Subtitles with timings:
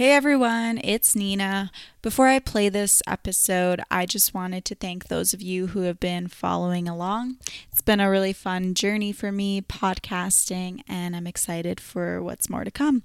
[0.00, 1.70] Hey everyone, it's Nina.
[2.00, 6.00] Before I play this episode, I just wanted to thank those of you who have
[6.00, 7.36] been following along.
[7.70, 12.64] It's been a really fun journey for me podcasting, and I'm excited for what's more
[12.64, 13.02] to come.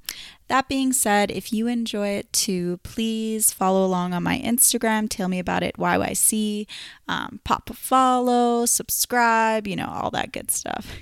[0.48, 5.10] That being said, if you enjoy it too, please follow along on my Instagram.
[5.10, 6.66] Tell me about it, YYC.
[7.10, 10.96] Um, pop a follow, subscribe, you know, all that good stuff.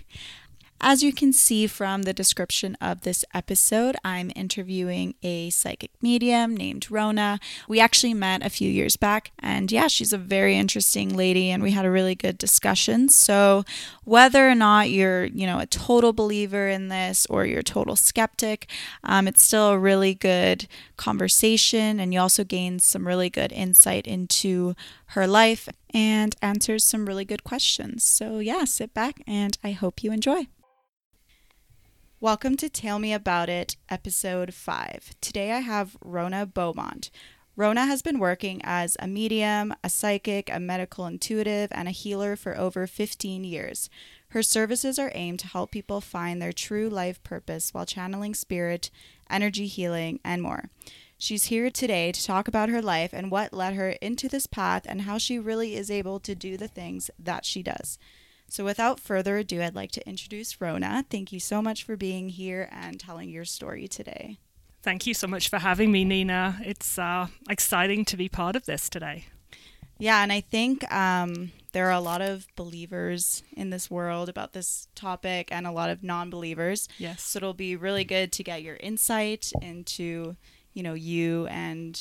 [0.86, 6.58] As you can see from the description of this episode, I'm interviewing a psychic medium
[6.58, 7.40] named Rona.
[7.70, 11.64] We actually met a few years back, and yeah, she's a very interesting lady, and
[11.64, 13.08] we had a really good discussion.
[13.08, 13.64] So,
[14.04, 17.96] whether or not you're, you know, a total believer in this or you're a total
[17.96, 18.70] skeptic,
[19.06, 24.06] um, it's still a really good conversation, and you also gain some really good insight
[24.06, 24.76] into
[25.16, 28.04] her life and answers some really good questions.
[28.04, 30.48] So, yeah, sit back and I hope you enjoy.
[32.24, 35.14] Welcome to Tell Me About It, episode 5.
[35.20, 37.12] Today I have Rona Beaumont.
[37.58, 42.38] Rona has been working as a medium, a psychic, a medical intuitive, and a healer
[42.38, 43.90] for over 15 years.
[44.30, 48.90] Her services are aimed to help people find their true life purpose while channeling spirit,
[49.30, 50.70] energy healing, and more.
[51.18, 54.84] She's here today to talk about her life and what led her into this path
[54.88, 58.00] and how she really is able to do the things that she does.
[58.54, 61.04] So, without further ado, I'd like to introduce Rona.
[61.10, 64.38] Thank you so much for being here and telling your story today.
[64.84, 66.60] Thank you so much for having me, Nina.
[66.64, 69.26] It's uh, exciting to be part of this today.
[69.98, 74.54] Yeah, and I think um, there are a lot of believers in this world about
[74.54, 76.88] this topic and a lot of non believers.
[77.00, 77.24] Yes.
[77.24, 80.36] So, it'll be really good to get your insight into,
[80.76, 82.00] you know, you and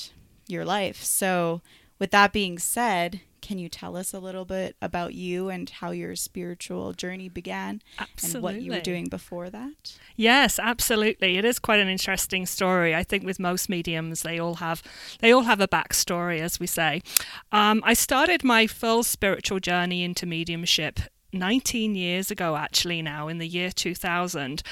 [0.48, 1.03] your life.
[1.03, 1.62] So,
[1.98, 5.91] with that being said, can you tell us a little bit about you and how
[5.91, 8.37] your spiritual journey began absolutely.
[8.37, 9.99] and what you were doing before that?
[10.16, 11.37] Yes, absolutely.
[11.37, 12.94] It is quite an interesting story.
[12.94, 14.83] I think with most mediums, they all have
[15.21, 17.03] they all have a backstory, as we say.
[17.50, 21.00] Um, I started my full spiritual journey into mediumship
[21.33, 24.62] 19 years ago, actually, now in the year 2000.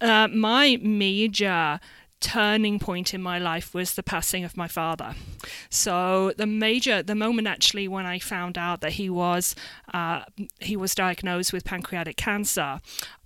[0.00, 1.80] Uh, my major
[2.20, 5.14] turning point in my life was the passing of my father.
[5.70, 9.54] So the major, the moment actually when I found out that he was
[9.92, 10.22] uh,
[10.60, 12.80] he was diagnosed with pancreatic cancer,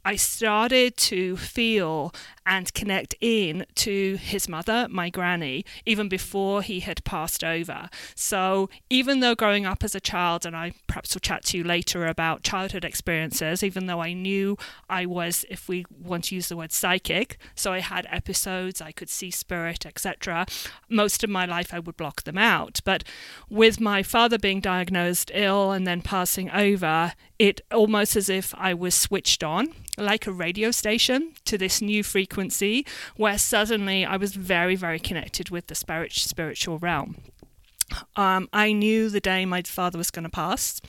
[0.04, 2.12] I started to feel
[2.46, 7.88] and connect in to his mother, my granny, even before he had passed over.
[8.14, 11.64] So, even though growing up as a child, and I perhaps will chat to you
[11.64, 14.58] later about childhood experiences, even though I knew
[14.90, 18.92] I was, if we want to use the word psychic, so I had episodes, I
[18.92, 20.46] could see spirit, etc.,
[20.90, 22.80] most of my life I would block them out.
[22.84, 23.04] But
[23.48, 28.74] with my father being diagnosed ill and then passing over, it almost as if I
[28.74, 32.86] was switched on like a radio station to this new frequency
[33.16, 37.16] where suddenly I was very, very connected with the spirit, spiritual realm.
[38.16, 40.80] Um, I knew the day my father was going to pass.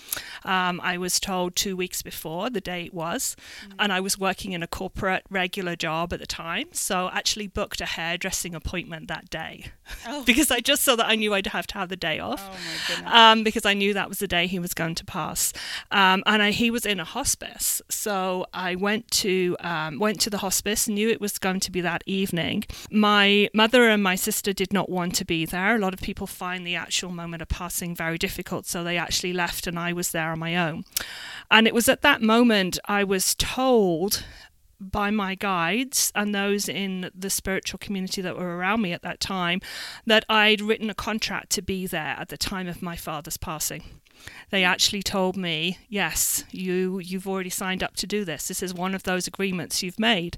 [0.44, 3.74] Um, I was told two weeks before the day it was, mm-hmm.
[3.80, 6.68] and I was working in a corporate regular job at the time.
[6.72, 9.72] So actually booked a hairdressing appointment that day
[10.08, 10.24] oh.
[10.26, 12.44] because I just saw that I knew I'd have to have the day off.
[13.04, 15.54] Oh um, because I knew that was the day he was going to pass,
[15.92, 17.82] um, and I, he was in a hospice.
[17.90, 20.88] So I went to um, went to the hospice.
[20.88, 22.66] Knew it was going to be that evening.
[22.92, 25.76] My mother and my sister did not want to be there.
[25.76, 28.66] A lot of people find the actual moment of passing very difficult.
[28.66, 30.86] So they actually left, and I was there on my own.
[31.50, 34.24] And it was at that moment I was told
[34.80, 39.20] by my guides and those in the spiritual community that were around me at that
[39.20, 39.62] time
[40.06, 43.84] that I'd written a contract to be there at the time of my father's passing.
[44.50, 48.48] They actually told me, "Yes, you you've already signed up to do this.
[48.48, 50.38] This is one of those agreements you've made."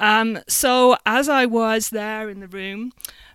[0.00, 2.92] Um, so as I was there in the room,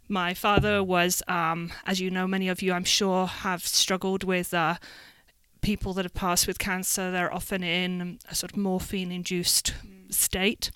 [0.07, 4.53] my father was, um, as you know, many of you, I'm sure, have struggled with
[4.53, 4.75] uh,
[5.61, 7.11] people that have passed with cancer.
[7.11, 9.73] They're often in a sort of morphine induced
[10.09, 10.71] state.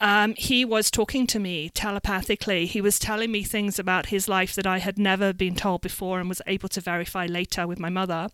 [0.00, 2.66] Um, he was talking to me telepathically.
[2.66, 6.20] He was telling me things about his life that I had never been told before
[6.20, 8.28] and was able to verify later with my mother.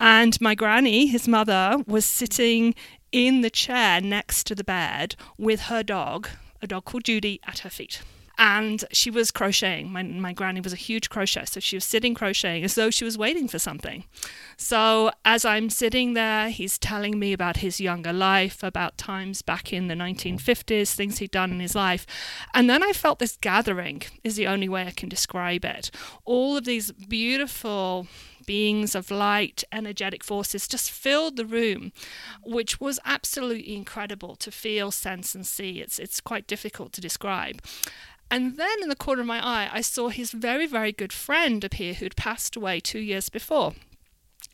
[0.00, 2.74] And my granny, his mother, was sitting
[3.12, 6.28] in the chair next to the bed with her dog,
[6.62, 8.00] a dog called Judy, at her feet
[8.38, 9.92] and she was crocheting.
[9.92, 13.04] My, my granny was a huge crochet, so she was sitting crocheting as though she
[13.04, 14.04] was waiting for something.
[14.56, 19.72] So as I'm sitting there, he's telling me about his younger life, about times back
[19.72, 22.06] in the 1950s, things he'd done in his life.
[22.52, 25.90] And then I felt this gathering, is the only way I can describe it.
[26.24, 28.06] All of these beautiful
[28.46, 31.92] beings of light, energetic forces just filled the room,
[32.44, 35.80] which was absolutely incredible to feel, sense, and see.
[35.80, 37.62] It's, it's quite difficult to describe.
[38.30, 41.62] And then in the corner of my eye, I saw his very, very good friend
[41.62, 43.74] appear who'd passed away two years before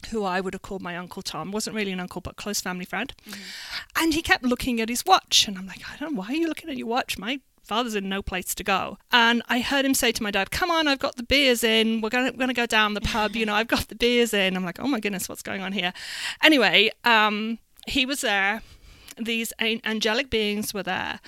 [0.08, 1.52] who I would have called my Uncle Tom.
[1.52, 3.12] Wasn't really an uncle, but close family friend.
[3.28, 3.40] Mm-hmm.
[3.96, 5.46] And he kept looking at his watch.
[5.46, 7.18] And I'm like, I don't know, why are you looking at your watch?
[7.18, 8.98] My father's in no place to go.
[9.12, 12.00] And I heard him say to my dad, Come on, I've got the beers in.
[12.00, 13.36] We're going to go down the pub.
[13.36, 14.56] You know, I've got the beers in.
[14.56, 15.92] I'm like, Oh my goodness, what's going on here?
[16.42, 18.62] Anyway, um, he was there.
[19.18, 21.20] These angelic beings were there.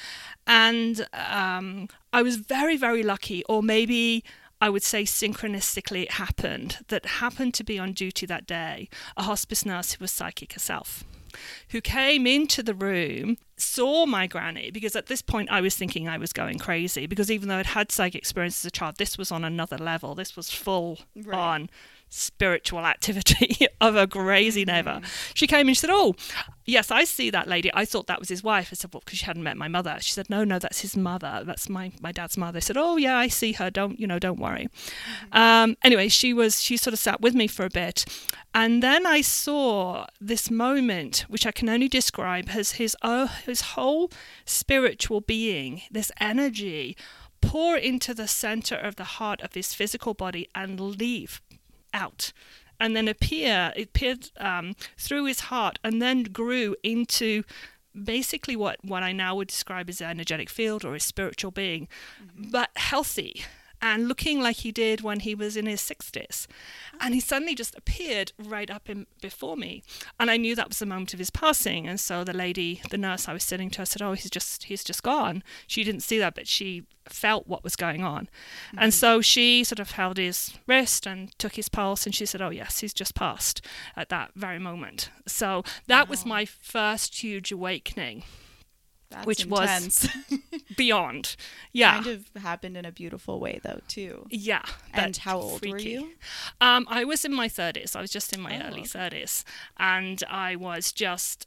[0.47, 4.25] And um, I was very, very lucky, or maybe
[4.61, 9.23] I would say synchronistically it happened, that happened to be on duty that day, a
[9.23, 11.05] hospice nurse who was psychic herself
[11.71, 16.09] who came into the room, saw my granny, because at this point I was thinking
[16.09, 19.19] I was going crazy, because even though I'd had psychic experience as a child, this
[19.19, 20.15] was on another level.
[20.15, 21.39] This was full right.
[21.39, 21.71] on
[22.13, 25.01] spiritual activity of a crazy neighbor.
[25.35, 26.15] She came and she said, Oh,
[26.67, 27.71] yes, I see that lady.
[27.73, 28.69] I thought that was his wife.
[28.71, 29.97] I said, Well, because she hadn't met my mother.
[30.01, 31.43] She said, No, no, that's his mother.
[31.45, 32.59] That's my, my dad's mother.
[32.59, 33.71] I said, Oh, yeah, I see her.
[33.71, 34.69] Don't, you know, don't worry.
[34.69, 35.39] Mm-hmm.
[35.39, 38.05] Um, anyway, she was, she sort of sat with me for a bit.
[38.55, 43.63] And then I saw this moment, which I can only describe as his, uh, his
[43.63, 44.11] whole
[44.45, 46.97] spiritual being, this energy
[47.41, 51.41] pour into the center of the heart of his physical body and leave
[51.93, 52.33] out
[52.81, 57.45] and then appear it appeared um, through his heart and then grew into
[58.01, 61.89] basically what what I now would describe as an energetic field or a spiritual being,
[62.23, 62.51] mm-hmm.
[62.51, 63.45] but healthy
[63.83, 66.47] and looking like he did when he was in his 60s.
[67.01, 69.83] And he suddenly just appeared right up in, before me.
[70.21, 71.89] And I knew that was the moment of his passing.
[71.89, 74.65] And so the lady, the nurse I was sitting to, I said, Oh, he's just
[74.65, 75.43] he's just gone.
[75.67, 78.29] She didn't see that, but she felt what was going on.
[78.69, 78.79] Mm-hmm.
[78.79, 82.41] And so she sort of held his wrist and took his pulse and she said,
[82.41, 83.61] Oh yes, he's just passed
[83.97, 85.11] at that very moment.
[85.27, 86.11] So that wow.
[86.11, 88.23] was my first huge awakening.
[89.13, 90.09] That's which intense.
[90.31, 90.41] was
[90.77, 91.37] beyond.
[91.73, 92.03] Yeah.
[92.03, 94.27] Kind of happened in a beautiful way though too.
[94.31, 94.63] Yeah.
[94.93, 95.73] And how old freaky.
[95.73, 96.11] were you?
[96.61, 97.95] Um, I was in my 30s.
[97.97, 99.45] I was just in my oh, early 30s
[99.77, 101.47] and I was just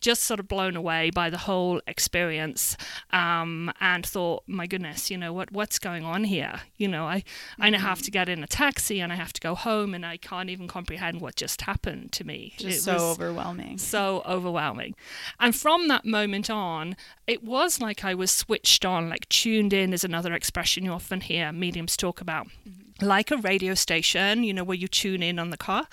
[0.00, 2.76] just sort of blown away by the whole experience
[3.12, 6.60] um, and thought, my goodness, you know what what's going on here?
[6.76, 7.62] You know, I mm-hmm.
[7.62, 10.04] I now have to get in a taxi and I have to go home and
[10.04, 12.54] I can't even comprehend what just happened to me.
[12.56, 13.78] Just it so overwhelming.
[13.78, 14.94] So overwhelming.
[15.38, 19.92] And from that moment on, it was like I was switched on, like tuned in
[19.92, 22.46] is another expression you often hear mediums talk about.
[22.46, 25.86] Mm-hmm like a radio station, you know, where you tune in on the car.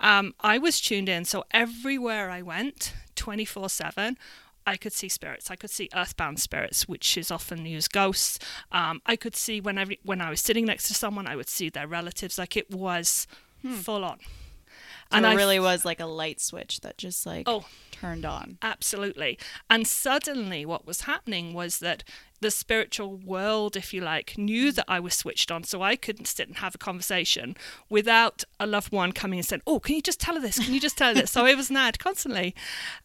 [0.00, 4.18] Um, I was tuned in, so everywhere I went, 24 7.
[4.64, 5.50] I could see spirits.
[5.50, 8.38] I could see earthbound spirits, which is often used ghosts.
[8.70, 11.48] Um, I could see when whenever when I was sitting next to someone, I would
[11.48, 12.38] see their relatives.
[12.38, 13.26] Like it was
[13.62, 13.74] hmm.
[13.74, 14.20] full on.
[15.12, 18.24] So and it I really was like a light switch that just like oh, turned
[18.24, 18.58] on.
[18.62, 19.38] Absolutely.
[19.68, 22.02] And suddenly, what was happening was that
[22.40, 26.24] the spiritual world, if you like, knew that I was switched on, so I couldn't
[26.24, 27.56] sit and have a conversation
[27.88, 30.58] without a loved one coming and saying, "Oh, can you just tell her this?
[30.58, 32.54] Can you just tell her this?" so it was Nad constantly.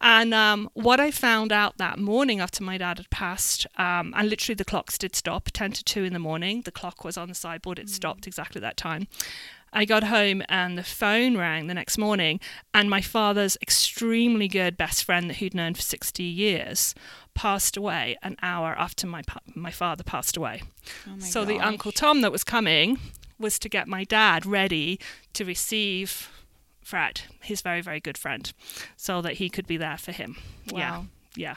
[0.02, 4.30] And um, what I found out that morning after my dad had passed, um, and
[4.30, 6.62] literally the clocks did stop, ten to two in the morning.
[6.64, 7.90] The clock was on the sideboard; it mm.
[7.90, 9.08] stopped exactly that time.
[9.78, 12.40] I got home and the phone rang the next morning,
[12.74, 16.96] and my father's extremely good best friend that he'd known for 60 years
[17.36, 19.22] passed away an hour after my
[19.54, 20.64] my father passed away.
[21.06, 21.54] Oh my so gosh.
[21.54, 22.98] the Uncle Tom that was coming
[23.38, 25.00] was to get my dad ready
[25.34, 26.32] to receive
[26.84, 28.52] Fred, his very very good friend,
[28.96, 30.38] so that he could be there for him.
[30.72, 31.06] Wow.
[31.36, 31.56] Yeah, yeah,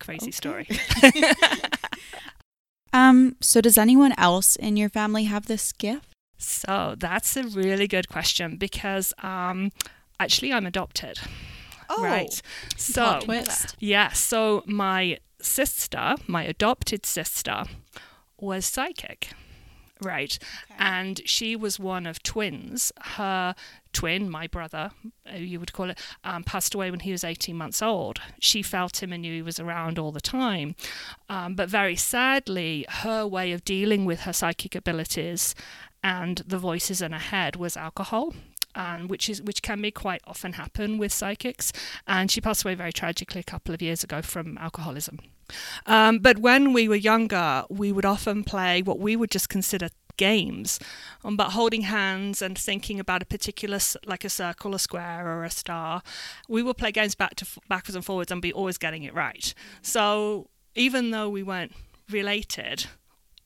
[0.00, 0.32] crazy okay.
[0.32, 0.68] story.
[2.92, 3.36] um.
[3.40, 6.11] So does anyone else in your family have this gift?
[6.42, 9.70] So that's a really good question because um,
[10.18, 11.20] actually I'm adopted.
[11.88, 12.42] Oh, right.
[12.76, 13.76] So twist.
[13.78, 14.10] Yeah.
[14.12, 17.64] So my sister, my adopted sister,
[18.38, 19.30] was psychic.
[20.00, 20.36] Right.
[20.70, 20.74] Okay.
[20.78, 22.92] And she was one of twins.
[23.00, 23.54] Her
[23.92, 24.90] twin, my brother,
[25.32, 28.20] uh, you would call it, um, passed away when he was 18 months old.
[28.40, 30.74] She felt him and knew he was around all the time.
[31.28, 35.54] Um, but very sadly, her way of dealing with her psychic abilities
[36.02, 38.34] and the voices in her head was alcohol.
[38.74, 41.74] Um, which is which can be quite often happen with psychics,
[42.06, 45.18] and she passed away very tragically a couple of years ago from alcoholism.
[45.84, 49.88] Um, but when we were younger, we would often play what we would just consider
[50.16, 50.78] games,
[51.24, 55.44] um, but holding hands and thinking about a particular, like a circle, a square, or
[55.44, 56.02] a star.
[56.48, 59.52] We would play games back to backwards and forwards and be always getting it right.
[59.82, 61.72] So even though we weren't
[62.10, 62.86] related,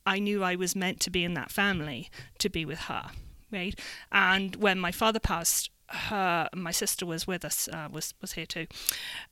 [0.07, 2.09] I knew I was meant to be in that family
[2.39, 3.11] to be with her,
[3.53, 3.79] right?
[4.13, 8.47] And when my father passed, her my sister was with us uh, was was here
[8.47, 8.67] too.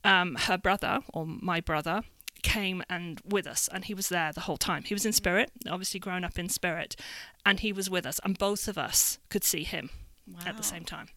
[0.05, 2.03] Um, her brother or my brother
[2.43, 4.83] came and with us, and he was there the whole time.
[4.85, 6.95] He was in spirit, obviously grown up in spirit,
[7.47, 9.91] and he was with us, and both of us could see him
[10.27, 10.41] Wow.
[10.47, 11.09] at the same time.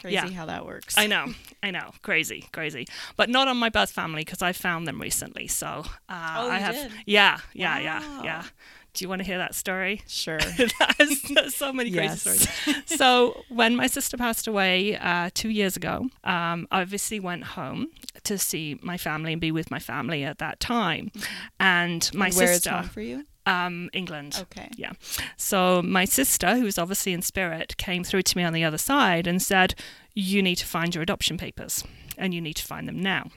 [0.00, 0.28] Crazy yeah.
[0.30, 0.96] how that works.
[0.96, 4.86] I know, I know, crazy, crazy, but not on my birth family because I found
[4.86, 5.48] them recently.
[5.48, 5.66] So
[6.08, 6.92] uh, Oh, I have, did?
[7.04, 8.44] yeah, yeah, yeah, yeah.
[8.94, 10.02] Do you want to hear that story?
[10.06, 10.38] Sure.
[10.98, 12.48] There's, so many crazy stories.
[12.86, 17.88] So when my sister passed away uh, two years ago, um, I obviously went home
[18.24, 21.10] to see my family and be with my family at that time,
[21.58, 23.24] and my And where is sister, home for you?
[23.46, 24.36] um, England.
[24.42, 24.68] Okay.
[24.76, 24.92] Yeah.
[25.38, 29.26] So my sister, who's obviously in spirit, came through to me on the other side
[29.26, 29.74] and said,
[30.14, 31.82] You need to find your adoption papers
[32.18, 33.30] and you need to find them now.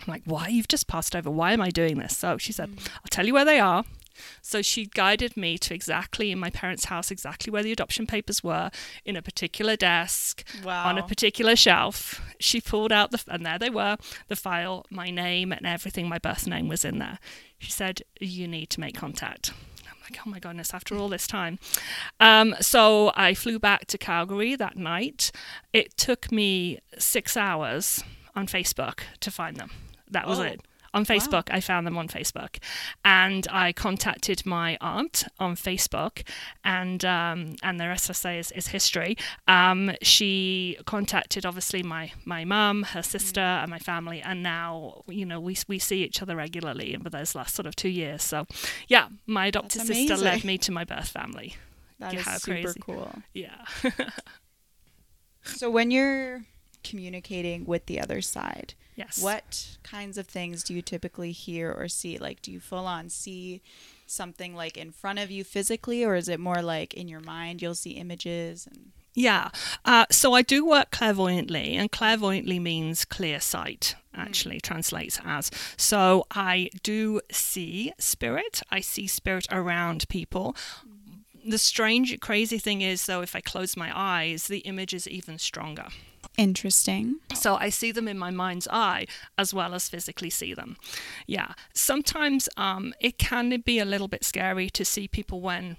[0.00, 0.48] I'm like, Why?
[0.48, 1.30] You've just passed over.
[1.30, 2.16] Why am I doing this?
[2.16, 3.84] So she said, I'll tell you where they are.
[4.42, 8.42] So she guided me to exactly in my parents' house, exactly where the adoption papers
[8.42, 8.70] were,
[9.04, 10.86] in a particular desk, Wow.
[10.88, 12.20] on a particular shelf.
[12.40, 13.96] She pulled out the, and there they were,
[14.28, 17.18] the file, my name and everything, my birth name was in there.
[17.58, 19.52] She said, You need to make contact.
[19.84, 21.58] I'm like, Oh my goodness, after all this time.
[22.20, 25.30] Um, so I flew back to Calgary that night.
[25.72, 28.02] It took me six hours
[28.34, 29.70] on Facebook to find them.
[30.10, 30.60] That was Oh, it.
[30.94, 32.58] On Facebook, I found them on Facebook,
[33.04, 36.22] and I contacted my aunt on Facebook,
[36.64, 39.16] and um, and the rest I say is, is history.
[39.46, 45.26] Um, she contacted obviously my my mum, her sister, and my family, and now you
[45.26, 48.22] know we we see each other regularly over those last sort of two years.
[48.22, 48.46] So,
[48.88, 51.56] yeah, my adopted That's sister led me to my birth family.
[51.98, 52.80] That Yeah, is super crazy.
[52.80, 53.12] cool.
[53.34, 53.64] Yeah.
[55.42, 56.44] So when you're
[56.82, 59.22] communicating with the other side, yes.
[59.22, 62.18] what kinds of things do you typically hear or see?
[62.18, 63.62] Like, do you full on see
[64.06, 67.60] something like in front of you physically, or is it more like in your mind
[67.62, 69.50] you'll see images and Yeah.
[69.84, 75.50] Uh, so I do work clairvoyantly, and clairvoyantly means clear sight, actually translates as.
[75.76, 78.62] So I do see spirit.
[78.70, 80.56] I see spirit around people.
[81.44, 85.38] The strange, crazy thing is, though, if I close my eyes, the image is even
[85.38, 85.88] stronger.
[86.38, 87.16] Interesting?
[87.34, 90.76] So I see them in my mind's eye as well as physically see them.
[91.26, 91.52] Yeah.
[91.74, 95.76] Sometimes um, it can be a little bit scary to see people when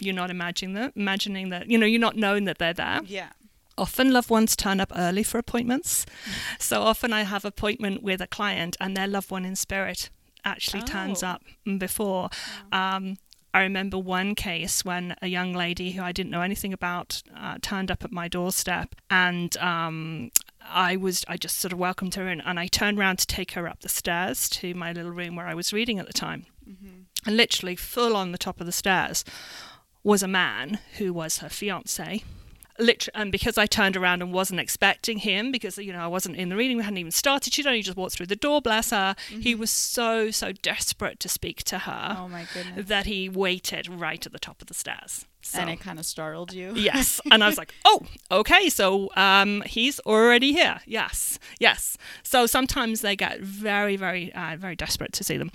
[0.00, 3.00] you're not imagining that, imagining that, you know, you're not knowing that they're there.
[3.06, 3.30] Yeah.
[3.78, 6.04] Often loved ones turn up early for appointments.
[6.58, 10.10] So often I have appointment with a client and their loved one in spirit
[10.44, 11.28] actually turns Oh.
[11.28, 11.42] up
[11.78, 12.28] before.
[12.72, 13.16] Um,
[13.52, 17.58] I remember one case when a young lady who I didn't know anything about uh,
[17.60, 20.30] turned up at my doorstep, and um,
[20.64, 23.52] I was I just sort of welcomed her in, and I turned around to take
[23.52, 26.46] her up the stairs to my little room where I was reading at the time,
[27.26, 29.24] and literally full on the top of the stairs
[30.04, 32.22] was a man who was her fiance.
[32.80, 36.36] Literally, and because I turned around and wasn't expecting him, because you know I wasn't
[36.36, 37.52] in the reading, we hadn't even started.
[37.52, 38.60] She'd only just walked through the door.
[38.60, 39.14] Bless her.
[39.28, 39.60] He mm-hmm.
[39.60, 42.88] was so so desperate to speak to her Oh my goodness.
[42.88, 45.26] that he waited right at the top of the stairs.
[45.42, 46.72] So, and it kind of startled you.
[46.74, 50.80] yes, and I was like, oh, okay, so um, he's already here.
[50.86, 51.96] Yes, yes.
[52.22, 55.50] So sometimes they get very, very, uh, very desperate to see them.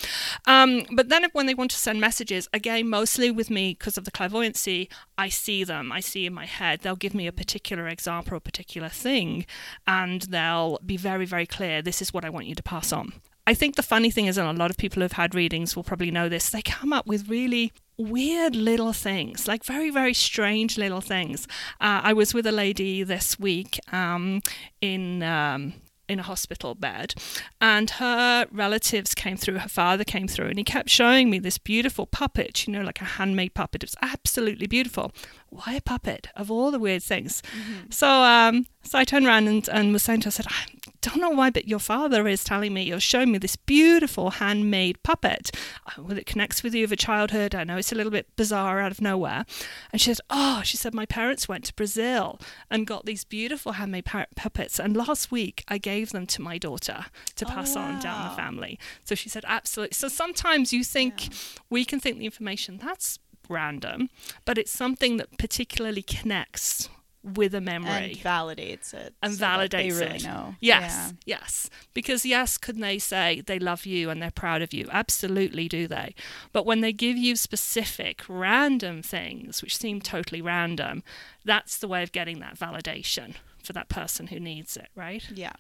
[0.48, 4.06] Um, but then when they want to send messages, again, mostly with me because of
[4.06, 5.92] the clairvoyancy, I see them.
[5.92, 6.82] I see in my head.
[6.82, 9.46] They'll give me a particular example, or a particular thing,
[9.86, 11.82] and they'll be very, very clear.
[11.82, 13.14] This is what I want you to pass on.
[13.48, 15.84] I think the funny thing is, and a lot of people who've had readings will
[15.84, 20.78] probably know this, they come up with really weird little things, like very, very strange
[20.78, 21.48] little things.
[21.80, 24.42] Uh, I was with a lady this week um,
[24.82, 25.24] in.
[25.24, 25.74] Um,
[26.08, 27.16] in a hospital bed,
[27.60, 29.58] and her relatives came through.
[29.58, 33.02] Her father came through, and he kept showing me this beautiful puppet, you know, like
[33.02, 33.82] a handmade puppet.
[33.84, 35.12] It was absolutely beautiful.
[35.50, 37.42] Why a puppet of all the weird things?
[37.90, 40.85] So, um, so I turned around and, and was saying to her, I said, I
[41.06, 45.02] don't know why, but your father is telling me you're showing me this beautiful handmade
[45.04, 45.52] puppet.
[45.88, 47.56] Uh, Well, it connects with you of a childhood.
[47.56, 49.46] I know it's a little bit bizarre out of nowhere.
[49.92, 53.74] And she said, Oh, she said, my parents went to Brazil and got these beautiful
[53.74, 54.80] handmade pu- puppets.
[54.80, 58.36] And last week I gave them to my daughter to Oh, pass on down the
[58.36, 58.78] family.
[59.04, 59.94] So she said, Absolutely.
[59.96, 61.30] So sometimes you think
[61.70, 64.10] we can think the information that's random,
[64.46, 66.90] but it's something that particularly connects
[67.34, 69.14] with a memory And validates it.
[69.24, 70.24] and so that validates they really it.
[70.24, 70.56] know.
[70.62, 71.70] Yes, yes.
[71.94, 74.88] Because yes, can they say they love you and they're proud of you?
[74.92, 76.14] Absolutely do they.
[76.54, 81.04] But when they give you specific random things which seem totally random,
[81.44, 85.24] that's the way of getting that validation for that person who needs it, right?
[85.34, 85.54] Yeah.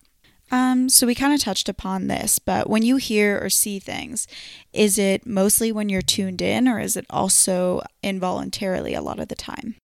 [0.51, 4.27] Um, so we kind of touched upon this, but when you hear or see things,
[4.73, 9.27] is it mostly when you're tuned in or is it also involuntarily a lot of
[9.27, 9.75] the time?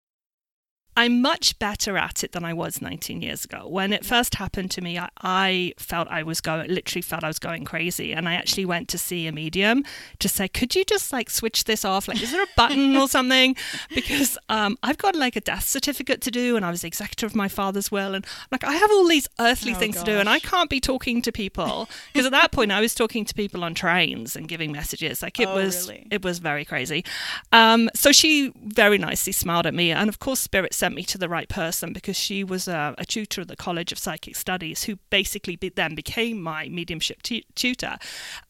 [1.00, 3.66] I'm much better at it than I was 19 years ago.
[3.66, 7.28] When it first happened to me, I, I felt I was going, literally felt I
[7.28, 8.12] was going crazy.
[8.12, 9.82] And I actually went to see a medium
[10.18, 12.06] to say, could you just like switch this off?
[12.06, 13.56] Like, is there a button or something?
[13.94, 17.24] Because um, I've got like a death certificate to do and I was the executor
[17.24, 18.14] of my father's will.
[18.14, 20.80] And like, I have all these earthly Oh, things to do and I can't be
[20.80, 21.88] talking to people.
[22.12, 25.22] Because at that point, I was talking to people on trains and giving messages.
[25.22, 26.08] Like, it Oh, was, really?
[26.10, 27.04] it was very crazy.
[27.52, 29.92] Um, so she very nicely smiled at me.
[29.92, 33.04] And of course, Spirit sent me to the right person because she was a, a
[33.04, 37.42] tutor at the College of Psychic Studies who basically be, then became my mediumship tu-
[37.54, 37.96] tutor.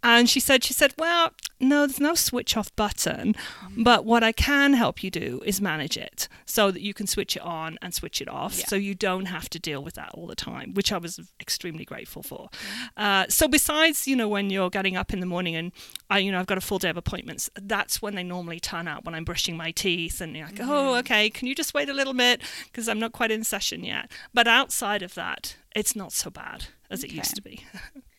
[0.03, 1.31] And she said, she said, well,
[1.61, 3.35] no, there's no switch off button,
[3.77, 7.37] but what I can help you do is manage it so that you can switch
[7.37, 8.67] it on and switch it off Yeah.
[8.67, 11.85] so you don't have to deal with that all the time, which I was extremely
[11.85, 12.49] grateful for.
[12.97, 15.73] Uh, so besides, you know, when you're getting up in the morning and
[16.09, 18.89] I, you know, I've got a full day of appointments, that's when they normally turn
[18.89, 21.89] up when I'm brushing my teeth and you're like, oh, okay, can you just wait
[21.89, 24.11] a little bit because I'm not quite in session yet.
[24.35, 27.65] But outside of that, it's not so bad as it used to be.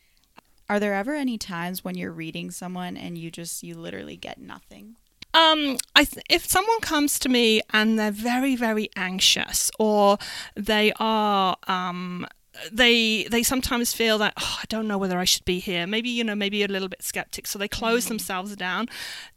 [0.68, 4.38] Are there ever any times when you're reading someone and you just you literally get
[4.38, 4.96] nothing?
[5.34, 10.18] Um, I th- if someone comes to me and they're very, very anxious, or
[10.54, 12.26] they are, um,
[12.70, 15.86] they they sometimes feel that oh, I don't know whether I should be here.
[15.86, 18.88] Maybe you know, maybe a little bit skeptic, so they close themselves down.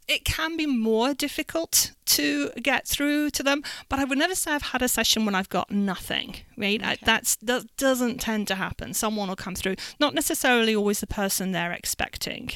[0.08, 4.52] It can be more difficult to get through to them, but I would never say
[4.52, 6.36] I've had a session when I've got nothing.
[6.56, 6.82] Right?
[6.82, 8.94] I, that's that doesn't tend to happen.
[8.94, 12.50] Someone will come through, not necessarily always the person they're expecting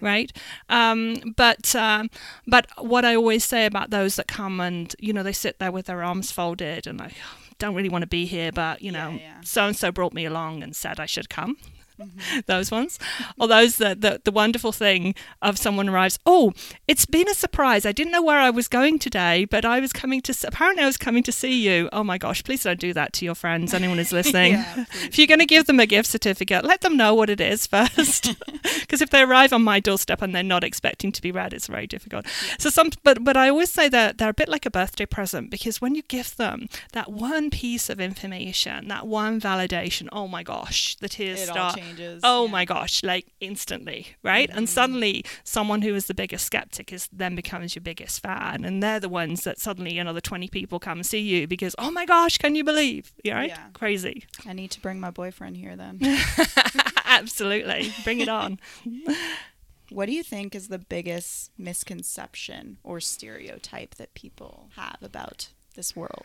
[0.00, 0.30] right?
[0.68, 2.10] Um, but um,
[2.46, 5.72] but what I always say about those that come and you know they sit there
[5.72, 7.12] with their arms folded and I
[7.58, 10.62] don't really want to be here, but you know so and so brought me along
[10.62, 11.56] and said I should come.
[12.46, 12.98] those ones,
[13.38, 16.18] or those that the, the wonderful thing of someone arrives.
[16.26, 16.52] Oh,
[16.86, 17.86] it's been a surprise.
[17.86, 20.36] I didn't know where I was going today, but I was coming to.
[20.46, 21.88] Apparently, I was coming to see you.
[21.92, 22.42] Oh my gosh!
[22.44, 23.74] Please don't do that to your friends.
[23.74, 24.52] Anyone who's listening.
[24.52, 27.40] Yeah, if you're going to give them a gift certificate, let them know what it
[27.40, 28.34] is first.
[28.80, 31.66] Because if they arrive on my doorstep and they're not expecting to be read, it's
[31.66, 32.26] very difficult.
[32.58, 35.50] So some, but but I always say that they're a bit like a birthday present
[35.50, 40.42] because when you give them that one piece of information, that one validation, oh my
[40.42, 41.78] gosh, the tears It start.
[41.86, 42.20] Changes.
[42.24, 42.50] Oh yeah.
[42.50, 44.48] my gosh, like instantly, right?
[44.48, 44.66] And mm-hmm.
[44.66, 48.64] suddenly someone who is the biggest skeptic is then becomes your biggest fan.
[48.64, 51.90] And they're the ones that suddenly another 20 people come and see you because, oh
[51.90, 53.12] my gosh, can you believe?
[53.24, 53.48] Yeah, right?
[53.48, 53.68] Yeah.
[53.72, 54.24] Crazy.
[54.46, 56.00] I need to bring my boyfriend here then.
[57.04, 57.92] Absolutely.
[58.04, 58.58] Bring it on.
[59.90, 65.94] what do you think is the biggest misconception or stereotype that people have about this
[65.94, 66.24] world?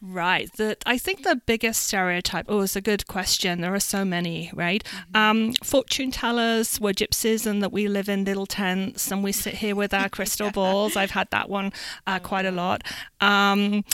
[0.00, 0.50] Right.
[0.56, 3.60] The, I think the biggest stereotype, oh, it's a good question.
[3.60, 4.84] There are so many, right?
[5.14, 9.54] Um, fortune tellers were gypsies and that we live in little tents and we sit
[9.54, 10.96] here with our crystal balls.
[10.96, 11.72] I've had that one
[12.06, 12.82] uh, quite a lot.
[13.20, 13.84] Um,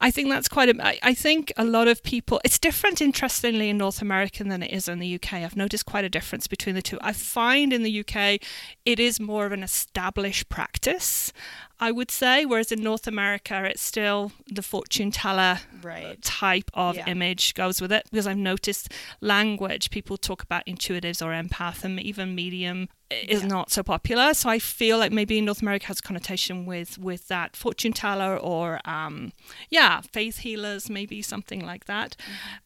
[0.00, 3.70] I think that's quite a, I, I think a lot of people, it's different, interestingly,
[3.70, 5.34] in North America than it is in the UK.
[5.34, 6.98] I've noticed quite a difference between the two.
[7.00, 8.40] I find in the UK
[8.84, 11.32] it is more of an established practice.
[11.78, 16.20] I would say, whereas in North America, it's still the fortune teller Right.
[16.22, 17.06] type of Yeah.
[17.08, 22.00] image goes with it because I've noticed language people talk about intuitives or empath and
[22.00, 23.48] even medium is Yeah.
[23.48, 27.28] not so popular so I feel like maybe North America has a connotation with with
[27.28, 29.32] that fortune teller or um
[29.70, 32.16] yeah faith healers maybe something like that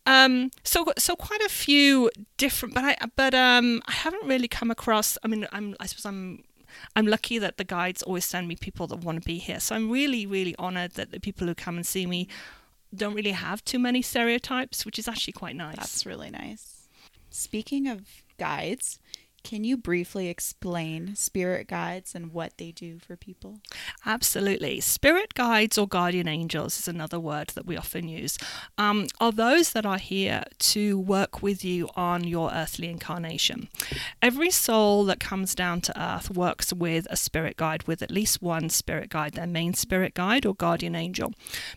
[0.06, 4.70] um so so quite a few different but I but um I haven't really come
[4.70, 6.44] across I mean I'm I suppose I'm
[6.96, 9.60] I'm lucky that the guides always send me people that want to be here.
[9.60, 12.28] So I'm really, really honored that the people who come and see me
[12.94, 15.76] don't really have too many stereotypes, which is actually quite nice.
[15.76, 16.88] That's really nice.
[17.30, 18.02] Speaking of
[18.38, 18.98] guides,
[19.42, 23.60] can you briefly explain spirit guides and what they do for people?
[24.04, 24.80] Absolutely.
[24.80, 28.38] Spirit guides or guardian angels is another word that we often use,
[28.78, 33.68] um, are those that are here to work with you on your earthly incarnation.
[34.22, 38.42] Every soul that comes down to earth works with a spirit guide, with at least
[38.42, 41.32] one spirit guide, their main spirit guide or guardian angel.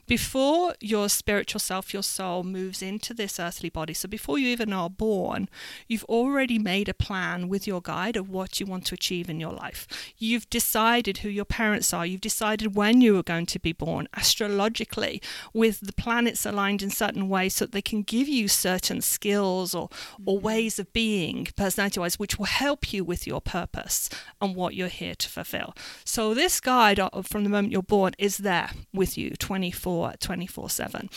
[0.07, 4.73] Before your spiritual self, your soul, moves into this earthly body, so before you even
[4.73, 5.49] are born,
[5.87, 9.39] you've already made a plan with your guide of what you want to achieve in
[9.39, 9.87] your life.
[10.17, 12.03] You've decided who your parents are.
[12.03, 15.21] You've decided when you are going to be born astrologically
[15.53, 19.75] with the planets aligned in certain ways so that they can give you certain skills
[19.75, 19.89] or,
[20.25, 20.47] or mm-hmm.
[20.47, 24.09] ways of being personality wise, which will help you with your purpose
[24.41, 25.75] and what you're here to fulfill.
[26.03, 31.09] So this guide from the moment you're born is there with you 24 24 7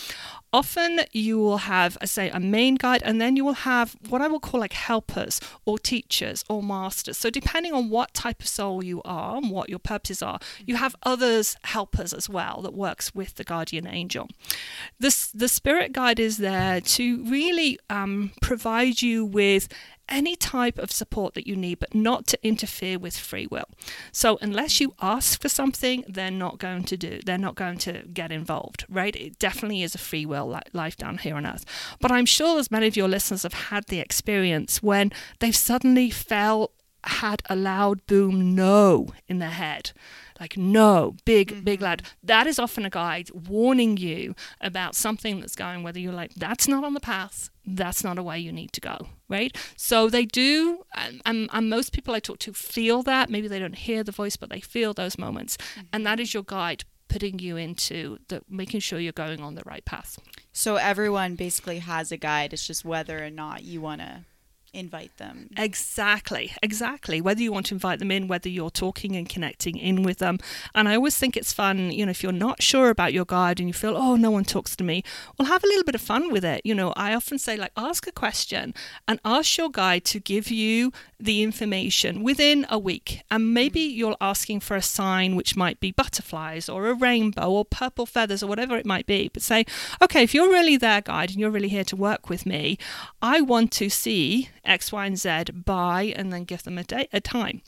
[0.56, 4.22] often you will have, I say, a main guide, and then you will have what
[4.22, 7.18] I will call like helpers or teachers or masters.
[7.18, 10.76] So, depending on what type of soul you are and what your purposes are, you
[10.76, 14.28] have others helpers as well that works with the guardian angel.
[14.98, 19.68] This the spirit guide is there to really um, provide you with
[20.08, 23.66] any type of support that you need, but not to interfere with free will.
[24.12, 28.02] So, unless you ask for something, they're not going to do, they're not going to
[28.12, 29.14] get involved, right?
[29.14, 31.64] It definitely is a free will life down here on earth.
[32.00, 36.10] But I'm sure as many of your listeners have had the experience when they've suddenly
[36.10, 36.72] felt,
[37.04, 39.92] had a loud boom no in their head
[40.40, 41.64] like no big mm-hmm.
[41.64, 42.02] big lad.
[42.22, 46.68] That is often a guide warning you about something that's going whether you're like that's
[46.68, 49.56] not on the path that's not a way you need to go right?
[49.76, 50.84] So they do
[51.24, 53.28] and, and, most people i talk to feel that.
[53.28, 55.56] Maybe they don't hear the voice but they feel those moments.
[55.56, 55.86] Mm-hmm.
[55.92, 59.62] and that is your guide putting you into the making sure you're going on the
[59.64, 60.18] right path.
[60.52, 62.52] So everyone basically has a guide.
[62.52, 64.24] It's just whether or not you want to
[64.76, 65.50] invite them.
[65.56, 67.20] Exactly, exactly.
[67.20, 70.38] Whether you want to invite them in, whether you're talking and connecting in with them.
[70.74, 73.58] And I always think it's fun, you know, if you're not sure about your guide
[73.58, 75.02] and you feel, oh, no one talks to me,
[75.38, 76.60] well, have a little bit of fun with it.
[76.64, 78.74] You know, I often say, like, ask a question
[79.08, 83.22] and ask your guide to give you the information within a week.
[83.30, 83.96] And maybe mm.
[83.96, 88.42] you're asking for a sign which might be butterflies or a rainbow or purple feathers
[88.42, 89.30] or whatever it might be.
[89.32, 89.64] But say,
[90.02, 92.78] okay, if you're really their guide and you're really here to work with me,
[93.22, 97.08] I want to see X, Y, and Z by, and then give them a, day,
[97.12, 97.62] a time.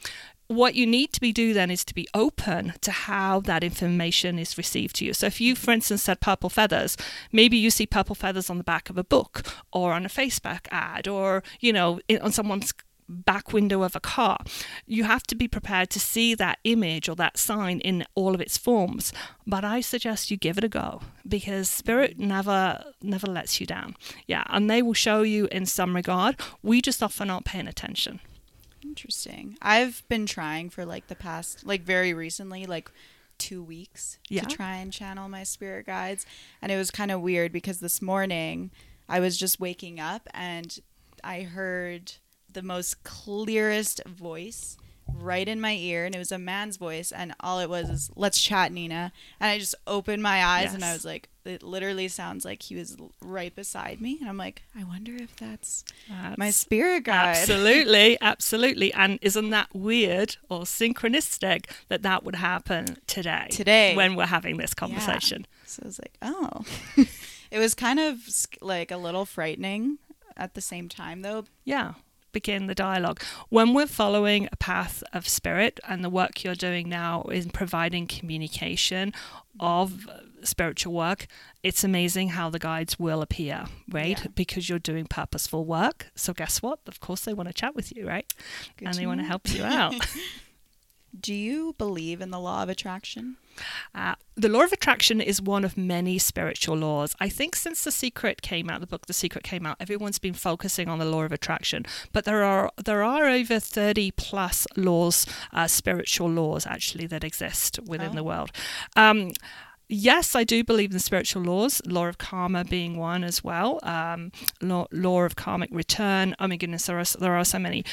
[0.48, 4.38] What you need to be do then is to be open to how that information
[4.38, 5.12] is received to you.
[5.12, 6.96] So if you, for instance, said purple feathers,
[7.32, 10.66] maybe you see purple feathers on the back of a book or on a Facebook
[10.70, 12.72] ad or, you know, on someone's
[13.08, 14.38] back window of a car.
[14.86, 18.40] You have to be prepared to see that image or that sign in all of
[18.40, 19.12] its forms.
[19.46, 23.96] But I suggest you give it a go because spirit never never lets you down.
[24.26, 26.36] Yeah, and they will show you in some regard.
[26.62, 28.20] We just often aren't paying attention.
[28.82, 29.56] Interesting.
[29.60, 32.90] I've been trying for like the past like very recently like
[33.38, 34.42] two weeks yeah.
[34.42, 36.26] to try and channel my spirit guides.
[36.60, 38.70] And it was kind of weird because this morning
[39.08, 40.78] I was just waking up and
[41.24, 42.14] I heard
[42.52, 44.76] the most clearest voice
[45.14, 48.10] right in my ear and it was a man's voice and all it was is
[48.14, 49.12] let's chat nina.
[49.40, 50.74] And i just opened my eyes yes.
[50.74, 54.36] and i was like it literally sounds like he was right beside me and i'm
[54.36, 57.36] like i wonder if that's, that's my spirit guide.
[57.36, 58.92] absolutely absolutely.
[58.92, 63.96] And isn't that weird or synchronistic that that would happen today today.
[63.96, 65.46] when we're having this conversation?
[65.48, 65.66] Yeah.
[65.66, 66.64] so i was like oh.
[67.50, 68.18] It was kind of
[68.60, 69.96] like a little frightening
[70.36, 71.44] at the same time though.
[71.64, 71.94] Yeah
[72.32, 73.20] begin the dialogue.
[73.48, 78.06] When we're following a path of spirit, and the work you're doing now is providing
[78.06, 79.12] communication
[79.60, 80.08] of
[80.42, 81.26] spiritual work,
[81.62, 84.18] it's amazing how the guides will appear, right?
[84.20, 84.30] Yeah.
[84.34, 86.06] Because you're doing purposeful work.
[86.14, 86.80] So, guess what?
[86.86, 88.32] Of course, they want to chat with you, right?
[88.76, 89.94] Good and they want to help you out.
[91.20, 93.36] Do you believe in the law of attraction?
[93.92, 97.16] Uh, the law of attraction is one of many spiritual laws.
[97.18, 100.34] I think since The Secret came out, the book The Secret came out, everyone's been
[100.34, 101.84] focusing on the law of attraction.
[102.12, 107.80] But there are there are over thirty plus laws, uh, spiritual laws actually that exist
[107.84, 108.14] within oh.
[108.14, 108.52] the world.
[108.94, 109.32] Um,
[109.88, 114.30] yes, I do believe in spiritual laws, law of karma being one as well, um,
[114.60, 116.36] law, law of karmic return.
[116.38, 117.84] Oh my goodness, there are, there are so many.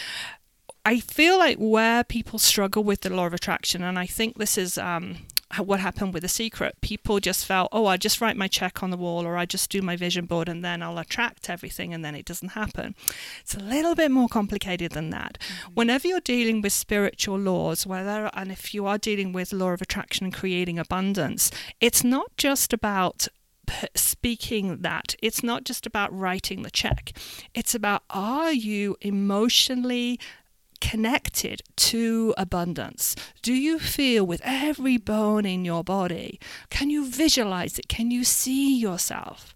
[0.86, 4.56] I feel like where people struggle with the law of attraction, and I think this
[4.56, 5.18] is um,
[5.58, 6.80] what happened with the secret.
[6.82, 9.72] People just felt, oh, I just write my check on the wall, or I just
[9.72, 12.94] do my vision board, and then I'll attract everything, and then it doesn't happen.
[13.42, 15.40] It's a little bit more complicated than that.
[15.40, 15.74] Mm-hmm.
[15.74, 19.82] Whenever you're dealing with spiritual laws, whether and if you are dealing with law of
[19.82, 21.50] attraction and creating abundance,
[21.82, 23.28] it's not just about
[23.96, 27.18] speaking that it's not just about writing the check
[27.56, 30.20] it's about are you emotionally
[30.86, 33.16] connected to abundance?
[33.42, 36.40] Do you feel with every bone in your body?
[36.70, 37.88] Can you visualize it?
[37.88, 39.56] Can you see yourself?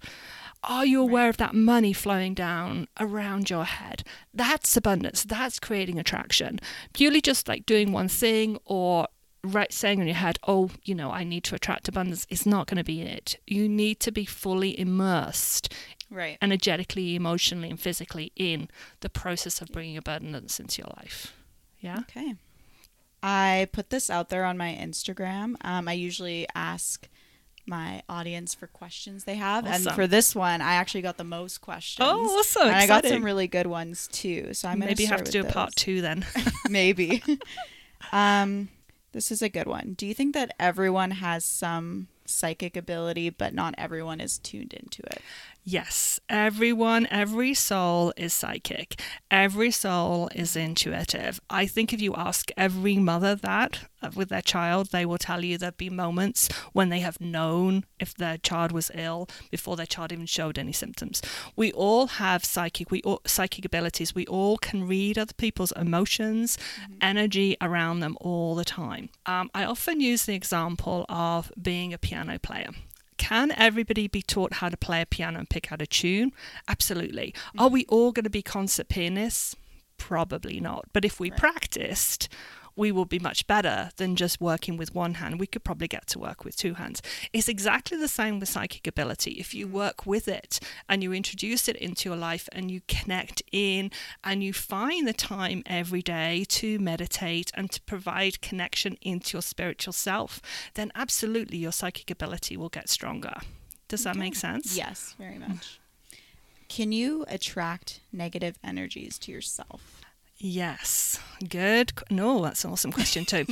[0.63, 4.03] Are you aware of that money flowing down around your head?
[4.33, 5.23] That's abundance.
[5.23, 6.59] That's creating attraction.
[6.93, 9.07] Purely just like doing one thing or
[9.43, 12.67] right saying in your head, oh, you know, I need to attract abundance is not
[12.67, 13.37] going to be it.
[13.47, 15.73] You need to be fully immersed
[16.09, 16.37] right.
[16.41, 21.33] energetically, emotionally, and physically in the process of bringing abundance into your life.
[21.79, 21.99] Yeah.
[21.99, 22.35] Okay.
[23.21, 25.55] I put this out there on my Instagram.
[25.61, 27.07] Um, I usually ask
[27.67, 29.87] my audience for questions they have, awesome.
[29.87, 32.07] and for this one, I actually got the most questions.
[32.09, 32.67] Oh, awesome!
[32.67, 34.53] And I got some really good ones too.
[34.53, 35.51] So I'm gonna maybe have to do those.
[35.51, 36.25] a part two then.
[36.69, 37.23] maybe.
[38.11, 38.69] um,
[39.11, 39.95] this is a good one.
[39.97, 45.01] Do you think that everyone has some psychic ability, but not everyone is tuned into
[45.07, 45.21] it.
[45.71, 48.99] Yes, everyone, every soul is psychic.
[49.29, 51.39] Every soul is intuitive.
[51.47, 55.45] I think if you ask every mother that uh, with their child, they will tell
[55.45, 59.85] you there've been moments when they have known if their child was ill before their
[59.85, 61.21] child even showed any symptoms.
[61.55, 64.15] We all have psychic we all, psychic abilities.
[64.15, 66.93] We all can read other people's emotions, mm-hmm.
[66.99, 69.09] energy around them all the time.
[69.27, 72.71] Um, I often use the example of being a piano player.
[73.19, 76.31] Can everybody be taught how to play a piano and pick out a tune?
[76.67, 77.35] Absolutely.
[77.35, 77.59] Mm-hmm.
[77.59, 79.55] Are we all going to be concert pianists?
[79.97, 80.85] Probably not.
[80.93, 81.39] But if we right.
[81.39, 82.29] practiced,
[82.79, 85.37] we will be much better than just working with one hand.
[85.37, 87.01] We could probably get to work with two hands.
[87.33, 89.31] It's exactly the same with psychic ability.
[89.31, 93.43] If you work with it and you introduce it into your life and you connect
[93.51, 93.91] in
[94.23, 99.41] and you find the time every day to meditate and to provide connection into your
[99.41, 100.41] spiritual self,
[100.75, 103.35] then absolutely your psychic ability will get stronger.
[103.89, 104.19] Does that okay.
[104.19, 104.77] make sense?
[104.77, 105.81] Yes, very much.
[106.69, 109.99] Can you attract negative energies to yourself?
[110.39, 111.19] Yes.
[111.47, 111.93] Good.
[112.09, 113.45] No, that's an awesome question too.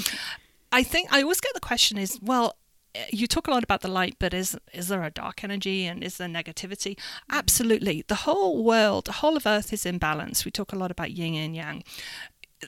[0.72, 2.56] I think I always get the question is, well,
[2.96, 5.86] eh, you talk a lot about the light, but is is there a dark energy
[5.86, 6.96] and is there negativity?
[6.96, 7.36] Mm-hmm.
[7.38, 8.04] Absolutely.
[8.08, 10.46] The whole world, the whole of Earth is in balance.
[10.46, 11.84] We talk a lot about yin and yang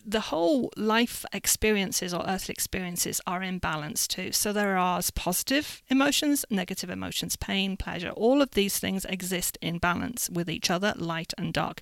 [0.06, 4.32] the whole life experiences or earthly experiences are in balance too.
[4.32, 8.12] So there are positive emotions, negative emotions, pain, pleasure.
[8.12, 11.82] All of these things exist in balance with each other, light and dark.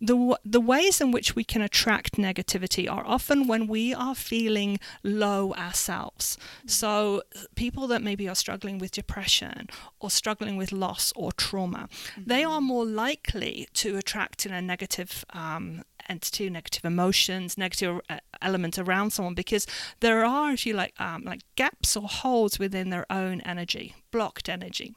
[0.00, 4.80] The, the ways in which we can attract negativity are often when we are feeling
[5.02, 6.38] low ourselves.
[6.66, 7.22] So
[7.54, 9.68] people that maybe are struggling with depression
[10.00, 12.22] or struggling with loss or trauma, mm-hmm.
[12.26, 18.18] they are more likely to attract in a negative um, entity, negative emotions, negative uh,
[18.42, 19.66] element around someone because
[20.00, 24.48] there are, if you like, um, like gaps or holes within their own energy, blocked
[24.48, 24.94] energy.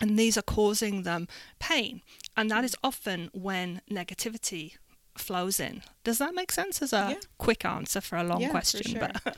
[0.00, 1.28] And these are causing them
[1.60, 2.02] pain.
[2.36, 4.72] And that is often when negativity
[5.16, 5.82] flows in.
[6.04, 7.20] Does that make sense as a yeah.
[7.38, 8.82] quick answer for a long yeah, question?
[8.82, 9.00] Sure.
[9.00, 9.36] But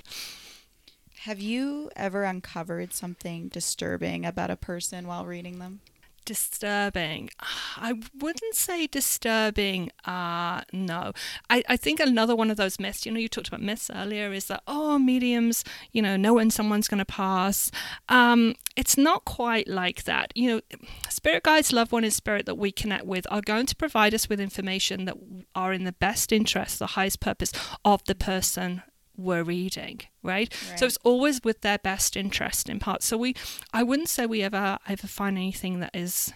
[1.20, 5.80] have you ever uncovered something disturbing about a person while reading them?
[6.24, 7.30] Disturbing.
[7.76, 9.90] I wouldn't say disturbing.
[10.04, 11.12] Uh, no.
[11.50, 14.32] I, I think another one of those myths, you know, you talked about myths earlier,
[14.32, 17.70] is that, oh, mediums, you know, know when someone's going to pass.
[18.08, 20.32] Um, it's not quite like that.
[20.34, 20.60] You know,
[21.08, 24.28] spirit guides, loved one in spirit that we connect with are going to provide us
[24.28, 25.16] with information that
[25.54, 27.52] are in the best interest, the highest purpose
[27.84, 28.82] of the person
[29.16, 30.52] we're reading, right?
[30.70, 30.78] right?
[30.78, 33.02] So it's always with their best interest in part.
[33.02, 33.34] So we,
[33.72, 36.32] I wouldn't say we ever ever find anything that is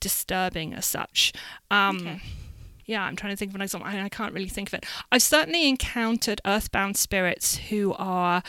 [0.00, 1.32] disturbing as such.
[1.70, 2.20] Um, okay.
[2.84, 3.88] Yeah, I'm trying to think of an example.
[3.88, 4.86] I, I can't really think of it.
[5.10, 8.42] I've certainly encountered earthbound spirits who are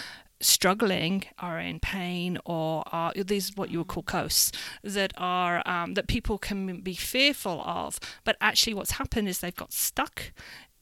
[0.43, 4.51] struggling are in pain or are these what you would call ghosts
[4.83, 9.55] that are um, that people can be fearful of but actually what's happened is they've
[9.55, 10.33] got stuck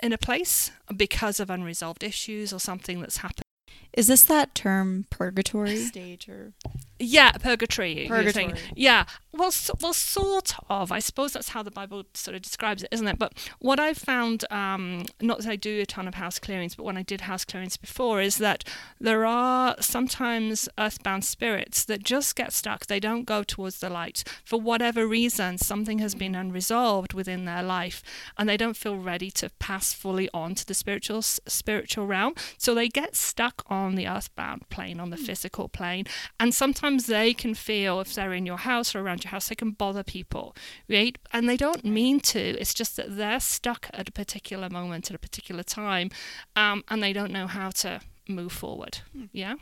[0.01, 3.50] in a place because of unresolved issues or something that's happened.
[3.93, 6.54] Is this that term purgatory stage or
[7.01, 8.06] yeah, purgatory.
[8.08, 8.54] Purgatory.
[8.75, 9.06] Yeah.
[9.34, 10.91] Well, so, well, sort of.
[10.91, 13.17] I suppose that's how the Bible sort of describes it, isn't it?
[13.17, 16.84] But what I've found, um, not that I do a ton of house clearings, but
[16.84, 18.63] when I did house clearings before, is that
[18.99, 22.86] there are sometimes earthbound spirits that just get stuck.
[22.86, 25.58] They don't go towards the light for whatever reason.
[25.58, 28.04] Something has been unresolved within their life,
[28.38, 32.36] and they don't feel ready to pass fully on to the spiritual spiritual realm.
[32.58, 35.24] So they get stuck on the earthbound plane, on the hmm.
[35.24, 36.06] physical plane,
[36.39, 39.50] and sometimes sometimes they can feel if they're in your house or around your house,
[39.50, 40.56] they can bother people,
[40.89, 41.17] right?
[41.32, 42.39] And they don't mean to.
[42.39, 46.10] It's just that they're stuck at a particular moment at a particular time,
[46.56, 49.00] um, and they don't know how to move forward.
[49.13, 49.26] Hmm.
[49.32, 49.56] Yeah.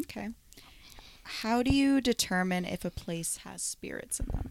[0.00, 0.30] Okay.
[1.22, 4.50] How do you determine if a place has spirits in them?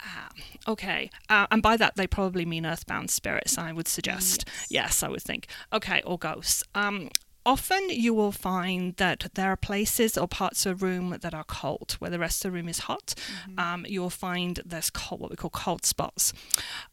[0.00, 0.28] Ah,
[0.68, 1.10] okay.
[1.28, 4.44] Uh, and by that, they probably mean earthbound spirits, I would suggest.
[4.46, 5.48] Yes, yes I would think.
[5.72, 6.62] Okay, or ghosts.
[6.74, 7.10] Um,
[7.46, 11.44] often you will find that there are places or parts of a room that are
[11.44, 13.14] cold, where the rest of the room is hot.
[13.16, 13.58] Mm-hmm.
[13.58, 16.32] Um, you'll find there's cold, what we call cold spots.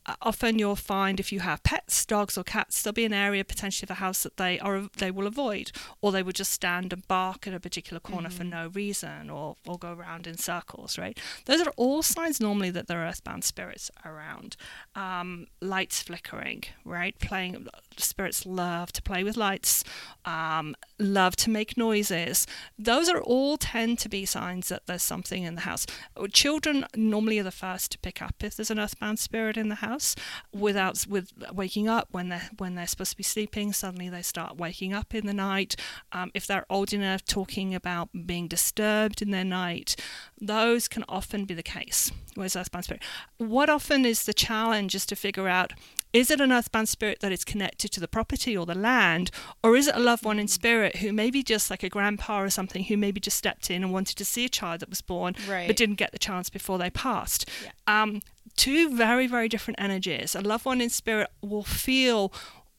[0.05, 3.43] Uh, often you'll find if you have pets, dogs or cats, there'll be an area
[3.45, 6.91] potentially of the house that they are they will avoid, or they will just stand
[6.93, 8.37] and bark at a particular corner mm-hmm.
[8.37, 10.97] for no reason, or or go around in circles.
[10.97, 11.19] Right?
[11.45, 14.57] Those are all signs normally that there are earthbound spirits around.
[14.95, 17.17] Um, lights flickering, right?
[17.19, 19.83] Playing spirits love to play with lights.
[20.25, 22.47] Um, um, love to make noises.
[22.77, 25.85] Those are all tend to be signs that there's something in the house.
[26.31, 29.75] Children normally are the first to pick up if there's an earthbound spirit in the
[29.75, 30.15] house
[30.51, 33.71] without with waking up when they're when they're supposed to be sleeping.
[33.71, 35.75] Suddenly they start waking up in the night.
[36.11, 39.95] Um, if they're old enough, talking about being disturbed in their night,
[40.39, 42.11] those can often be the case.
[42.33, 43.03] Where's earthbound spirit?
[43.37, 45.73] What often is the challenge is to figure out
[46.13, 49.31] is it an earthbound spirit that is connected to the property or the land,
[49.63, 52.49] or is it a loved one in spirit who maybe just like a grandpa or
[52.49, 55.35] something who maybe just stepped in and wanted to see a child that was born
[55.49, 55.67] Right.
[55.67, 57.49] but didn't get the chance before they passed?
[57.63, 57.71] Yeah.
[57.87, 58.21] Um,
[58.57, 60.35] two very very different energies.
[60.35, 62.31] A loved one in spirit will feel.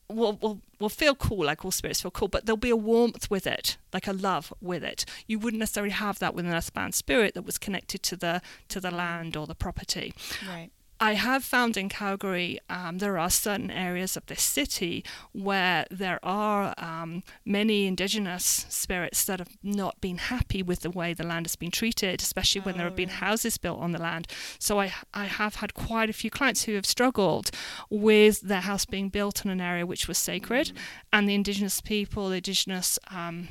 [0.08, 3.30] Will, will, will feel cool, like all spirits feel cool, but there'll be a warmth
[3.30, 5.06] with it, like a love with it.
[5.26, 8.78] You wouldn't necessarily have that with an earthbound spirit that was connected to the to
[8.78, 10.12] the land or the property.
[10.46, 10.68] Right.
[11.02, 16.20] I have found in Calgary um, there are certain areas of this city where there
[16.22, 21.46] are um, many indigenous spirits that have not been happy with the way the land
[21.46, 23.18] has been treated, especially when there Oh, have been really?
[23.18, 24.28] houses built on the land.
[24.60, 27.50] So I, I have had quite a few clients who have struggled
[27.90, 30.76] with their house being built in an area which was sacred, Mm.
[31.14, 33.48] and the indigenous people, the indigenous um,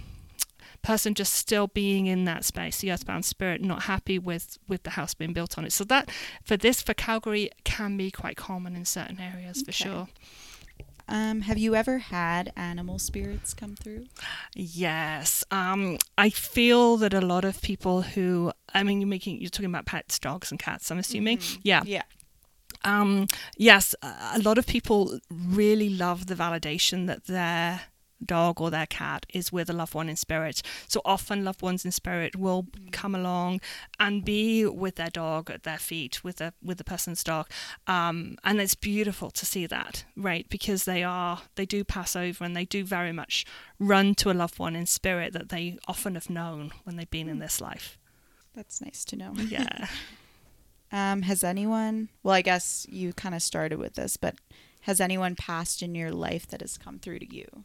[0.81, 4.91] person just still being in that space, the earthbound spirit, not happy with with the
[4.91, 5.71] house being built on it.
[5.71, 6.09] So that
[6.43, 10.07] for this for Calgary can be quite common in certain areas for sure.
[11.07, 14.05] Um, have you ever had animal spirits come through?
[14.55, 19.49] Yes, um, I feel that a lot of people who I mean, you're making you're
[19.49, 20.89] talking about pets, dogs, and cats.
[20.89, 21.83] I'm assuming, yeah.
[21.85, 22.03] Yeah.
[22.83, 27.81] Um, yes, a a lot of people really love the validation that their
[28.25, 30.61] dog or their cat is with a loved one in spirit.
[30.87, 33.61] So often, loved ones in spirit will come along
[33.99, 37.49] and be with their dog at their feet, with the with the person's dog,
[37.87, 40.47] um, and it's beautiful to see that, right?
[40.49, 43.45] Because they are they do pass over and they do very much
[43.79, 47.29] run to a loved one in spirit that they often have known when they've been
[47.29, 47.97] in this life.
[48.55, 49.33] That's nice to know.
[49.35, 49.87] Yeah.
[50.93, 54.35] Um, has anyone, well, I guess you kind of started with this, but
[54.81, 57.63] has anyone passed in your life that has come through to you?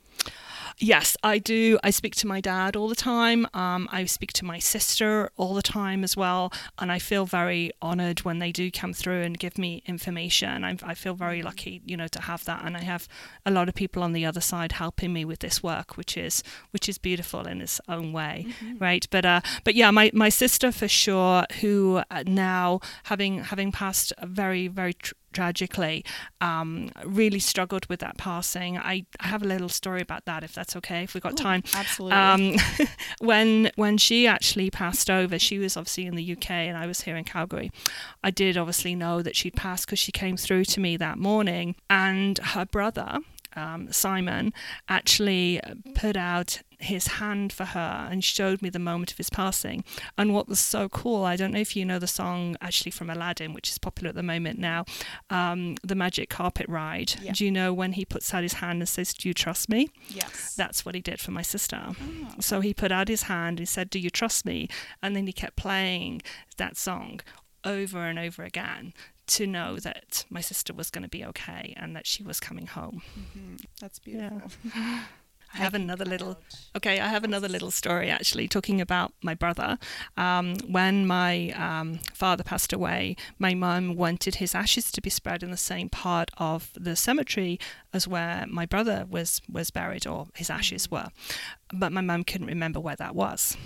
[0.78, 1.78] Yes, I do.
[1.82, 3.46] I speak to my dad all the time.
[3.54, 6.52] Um, I speak to my sister all the time as well.
[6.78, 10.64] And I feel very honored when they do come through and give me information.
[10.64, 12.62] I, I feel very lucky, you know, to have that.
[12.62, 13.08] And I have
[13.46, 16.42] a lot of people on the other side helping me with this work, which is
[16.72, 18.46] which is beautiful in its own way,
[18.78, 19.06] right?
[19.10, 24.12] But uh, but yeah, my, my sister for sure, who uh, now having having passed
[24.22, 24.92] very very.
[24.92, 26.02] Tr- tragically
[26.40, 30.54] um, really struggled with that passing I, I have a little story about that if
[30.54, 31.44] that's okay if we've got Cool.
[31.44, 32.16] time Absolutely.
[32.16, 32.56] um,
[33.20, 37.02] when when she actually passed over, she was obviously in the UK and I was
[37.02, 37.70] here in Calgary.
[38.24, 41.76] I did obviously know that she'd passed because she came through to me that morning,
[41.90, 43.18] and her brother.
[43.54, 44.52] Um, Simon
[44.86, 45.62] actually
[45.94, 49.84] put out his hand for her and showed me the moment of his passing.
[50.18, 53.08] And what was so cool, I don't know if you know the song actually from
[53.10, 54.84] Aladdin, which is popular at the moment now,
[55.30, 57.14] um, the Magic Carpet Ride.
[57.22, 57.32] Yeah.
[57.32, 59.88] Do you know when he puts out his hand and says, "Do you trust me?"
[60.08, 60.54] yes.
[60.54, 61.80] That's what he did for my sister.
[61.90, 64.68] Oh, So he put out his hand, and said, Do you trust me?
[65.02, 66.22] And then he kept playing
[66.56, 67.20] that song
[67.64, 68.92] over and over again
[69.26, 72.66] to know that my sister was going to be okay and that she was coming
[72.68, 73.02] home.
[73.36, 73.60] mhm.
[73.80, 74.40] That's Yeah.
[75.54, 76.38] I have another little
[76.76, 77.00] okay.
[77.00, 79.78] I have another little story actually talking about my brother.
[80.16, 85.42] Um, when my um, father passed away, my mum wanted his ashes to be spread
[85.42, 87.58] in the same part of the cemetery
[87.92, 91.08] as where my brother was was buried, or his ashes were.
[91.72, 93.56] But my mum couldn't remember where that was.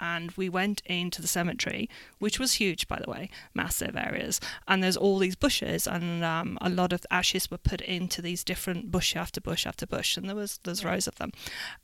[0.00, 4.40] And we went into the cemetery, which was huge, by the way, massive areas.
[4.66, 8.42] And there's all these bushes, and um, a lot of ashes were put into these
[8.42, 11.32] different bush after bush after bush, and there was there's rows of them.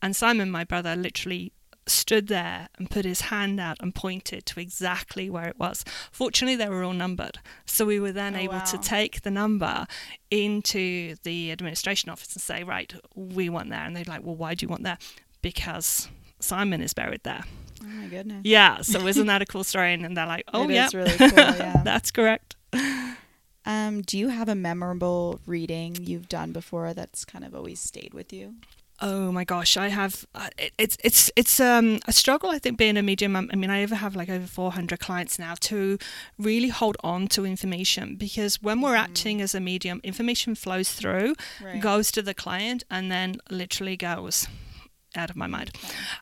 [0.01, 1.53] And Simon, my brother, literally
[1.89, 5.85] stood there and put his hand out and pointed to exactly where it was.
[6.11, 9.87] Fortunately, they were all numbered, so we were then Oh, able to take the number
[10.31, 13.85] into the administration office and say, right, we want there.
[13.85, 14.99] And they're like, well, why do you want there?
[15.43, 16.09] Because
[16.41, 17.45] Simon is buried there.
[17.83, 18.43] Oh my goodness.
[18.45, 18.81] Yeah.
[18.83, 19.93] So isn't that a cool story?
[19.95, 21.29] And then they're like, oh yeah, really cool.
[21.37, 21.83] Yeah.
[21.85, 22.57] that's correct.
[23.65, 28.15] um, do you have a memorable reading you've done before that's kind of always stayed
[28.15, 28.55] with you?
[28.99, 30.25] Oh my gosh, I have.
[30.35, 32.49] Uh, it, it's it's it's um a struggle.
[32.49, 33.37] I think being a medium.
[33.37, 35.99] um, I mean, I ever have like over four hundred clients now to
[36.39, 41.35] really hold on to information because when we're acting as a medium, information flows through,
[41.63, 41.79] Right.
[41.79, 44.49] goes to the client, and then literally goes.
[45.17, 45.71] Out of my mind.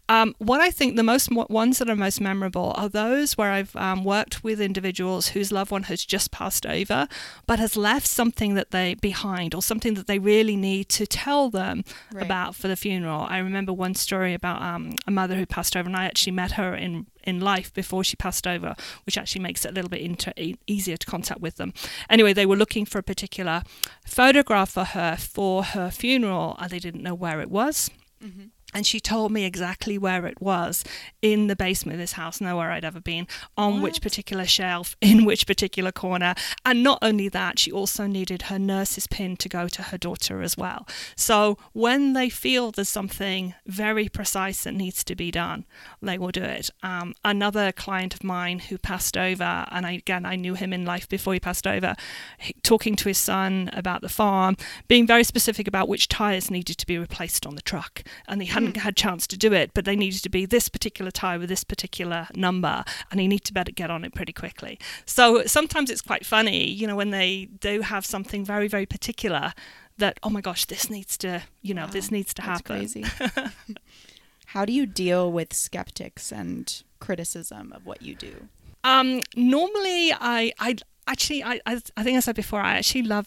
[0.09, 3.75] Um, what I think the most ones that are most memorable are those where I've
[3.77, 7.09] um, worked with individuals whose loved one has just passed over,
[7.47, 11.51] but has left something that they behind or something that they really need to tell
[11.51, 12.25] them right.
[12.25, 13.27] about for the funeral.
[13.29, 16.53] I remember one story about um, a mother who passed over, and I actually met
[16.53, 18.75] her in in life before she passed over,
[19.07, 20.33] which actually makes it a little bit inter-
[20.67, 21.73] easier to contact with them.
[22.09, 23.63] Anyway, they were looking for a particular
[24.07, 27.91] photograph for her for her funeral, and they didn't know where it was.
[28.23, 28.47] Mm-hmm.
[28.75, 30.85] And she told me exactly where it was
[31.23, 33.83] in the basement of this house, nowhere I'd ever been, on what?
[33.83, 36.35] which particular shelf, in which particular corner.
[36.67, 40.43] And not only that, she also needed her nurse's pin to go to her daughter
[40.43, 40.87] as well.
[41.17, 45.65] So when they feel there's something very precise that needs to be done,
[46.03, 46.71] they will do it.
[46.83, 50.85] Um, another client of mine who passed over, and I, again, I knew him in
[50.85, 51.95] life before he passed over,
[52.39, 54.57] he, talking to his son about the farm,
[54.89, 58.03] being very specific about which tyres needed to be replaced on the truck.
[58.27, 60.69] And he hadn't hadn't had chance to do it, but they needed to be this
[60.69, 64.33] particular tie with this particular number, and he needed to better get on it pretty
[64.33, 64.79] quickly.
[65.07, 69.53] So sometimes it's quite funny, you know, when they do have something very, very particular
[69.99, 72.89] that, oh my gosh, this needs to, you know, wow, this needs to happen.
[74.47, 78.49] How do you deal with skeptics and criticism of what you do?
[78.83, 83.27] Um, normally, I, I actually, I, I think I said before, I actually love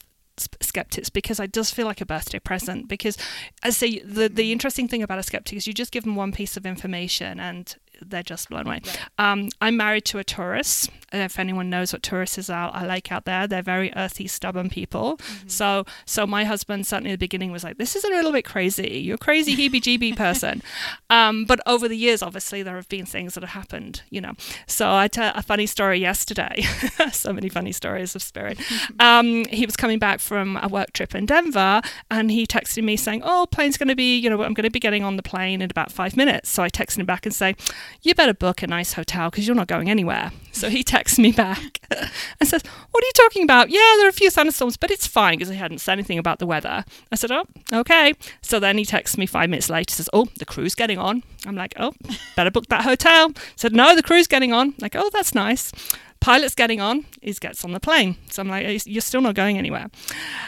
[0.61, 3.17] skeptics because I just feel like a birthday present because
[3.63, 6.31] I say the the interesting thing about a skeptic is you just give them one
[6.31, 8.81] piece of information and they're just blown away.
[9.17, 10.89] Um, I'm married to a Taurus.
[11.13, 13.47] If anyone knows what Taurus is, I like out there.
[13.47, 15.17] They're very earthy, stubborn people.
[15.17, 15.47] Mm-hmm.
[15.47, 18.43] So, so my husband certainly at the beginning was like, "This is a little bit
[18.43, 18.99] crazy.
[18.99, 20.61] You're a crazy heebie-jeebie person."
[21.09, 24.01] Um, but over the years, obviously, there have been things that have happened.
[24.09, 24.33] You know.
[24.65, 26.63] So I tell a funny story yesterday.
[27.13, 28.59] so many funny stories of spirit.
[28.99, 32.95] Um, he was coming back from a work trip in Denver, and he texted me
[32.95, 35.23] saying, "Oh, plane's going to be, you know, I'm going to be getting on the
[35.23, 37.55] plane in about five minutes." So I texted him back and say
[38.01, 40.31] you better book a nice hotel because you're not going anywhere.
[40.51, 41.79] So he texts me back
[42.39, 43.69] and says, What are you talking about?
[43.69, 46.39] Yeah, there are a few thunderstorms, but it's fine because he hadn't said anything about
[46.39, 46.83] the weather.
[47.11, 48.13] I said, Oh, okay.
[48.41, 51.23] So then he texts me five minutes later, says, Oh, the crew's getting on.
[51.45, 51.93] I'm like, Oh,
[52.35, 53.31] better book that hotel.
[53.55, 54.73] Said, No, the crew's getting on.
[54.79, 55.71] Like, Oh, that's nice
[56.19, 58.15] pilot's getting on, he gets on the plane.
[58.29, 59.87] So I'm like, you're still not going anywhere.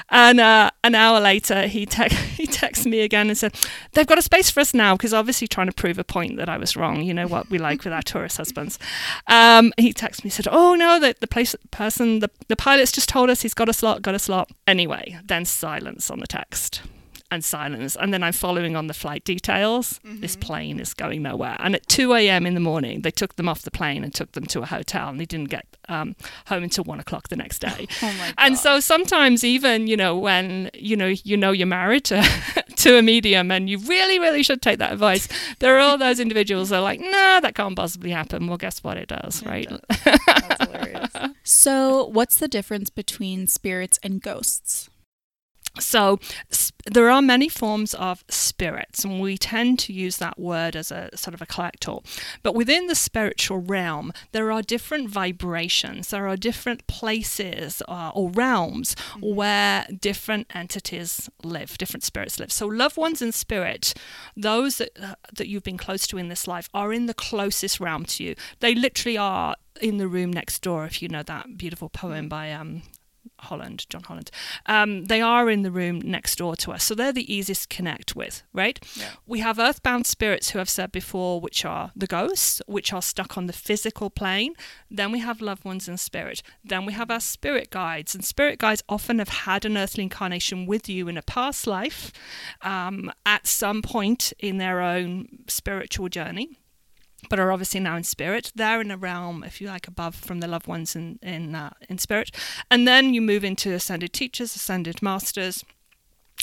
[0.09, 3.55] And uh, an hour later, he, te- he texts me again and said,
[3.93, 6.49] they've got a space for us now, because obviously trying to prove a point that
[6.49, 7.01] I was wrong.
[7.01, 8.79] You know what we like with our Taurus husbands.
[9.27, 13.09] Um, he texts me, said, oh no, the, the place, person, the, the pilot's just
[13.09, 14.51] told us he's got a slot, got a slot.
[14.67, 16.81] Anyway, then silence on the text
[17.31, 17.95] and silence.
[17.95, 19.99] And then I'm following on the flight details.
[20.05, 20.21] Mm-hmm.
[20.21, 21.55] This plane is going nowhere.
[21.59, 22.45] And at 2 a.m.
[22.45, 25.09] in the morning, they took them off the plane and took them to a hotel,
[25.09, 26.15] and they didn't get um,
[26.47, 27.87] home until one o'clock the next day.
[28.01, 28.33] oh my God.
[28.37, 32.23] And so sometimes, even you know, when you know you know you're married to
[32.77, 35.27] to a medium, and you really, really should take that advice.
[35.59, 38.47] There are all those individuals that are like, nah, that can't possibly happen.
[38.47, 38.97] Well, guess what?
[38.97, 39.69] It does, it right?
[39.69, 41.31] Does.
[41.43, 44.88] so, what's the difference between spirits and ghosts?
[45.79, 46.19] So,
[46.85, 51.09] there are many forms of spirits, and we tend to use that word as a
[51.15, 51.97] sort of a collector.
[52.43, 58.31] But within the spiritual realm, there are different vibrations, there are different places uh, or
[58.31, 59.35] realms mm-hmm.
[59.35, 62.51] where different entities live, different spirits live.
[62.51, 63.93] So, loved ones in spirit,
[64.35, 67.79] those that, uh, that you've been close to in this life, are in the closest
[67.79, 68.35] realm to you.
[68.59, 72.29] They literally are in the room next door, if you know that beautiful poem mm.
[72.29, 72.81] by um,
[73.39, 74.31] Holland, John Holland,
[74.65, 76.83] um, they are in the room next door to us.
[76.83, 78.79] So they're the easiest to connect with, right?
[78.95, 79.11] Yeah.
[79.25, 83.37] We have earthbound spirits who I've said before, which are the ghosts, which are stuck
[83.37, 84.53] on the physical plane.
[84.89, 86.41] Then we have loved ones in spirit.
[86.63, 88.13] Then we have our spirit guides.
[88.13, 92.11] And spirit guides often have had an earthly incarnation with you in a past life
[92.61, 96.59] um, at some point in their own spiritual journey
[97.29, 98.51] but are obviously now in spirit.
[98.55, 101.71] They're in a realm, if you like, above from the loved ones in in uh,
[101.89, 102.31] in spirit,
[102.69, 105.63] and then you move into ascended teachers, ascended masters.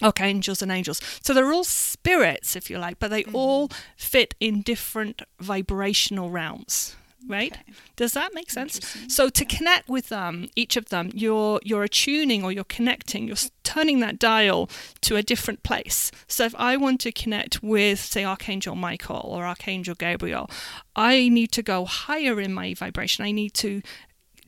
[0.03, 1.01] Archangels and angels.
[1.23, 3.35] So they're all spirits, if you like, but they mm-hmm.
[3.35, 6.95] all fit in different vibrational realms
[7.29, 7.53] right?
[7.53, 7.73] Okay.
[7.97, 8.81] Does that make sense?
[9.09, 9.57] So to yeah.
[9.57, 14.19] connect with um, each of them, you're you're attuning or you're connecting, you're turning that
[14.19, 14.71] dial
[15.03, 16.11] to a different place.
[16.29, 20.51] So if I want to connect with, say, Archangel Michael or Archangel Gabriel,
[20.95, 23.25] I need to go higher in my vibration.
[23.25, 23.83] I need to